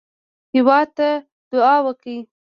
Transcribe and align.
هېواد 0.53 0.87
ته 0.97 1.07
دعا 1.51 1.75
وکړئ 1.85 2.17